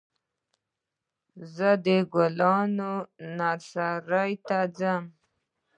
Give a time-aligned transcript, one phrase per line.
[1.55, 2.93] زه د ګلانو
[3.37, 5.03] نرسرۍ ته ځم.